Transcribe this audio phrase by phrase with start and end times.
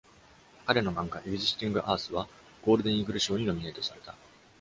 [0.65, 2.27] 彼の漫画、「Existing Earth」は
[2.65, 4.15] ゴールデン・イーグル賞にノミネートされた。